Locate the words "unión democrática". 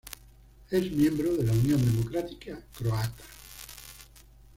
1.51-2.59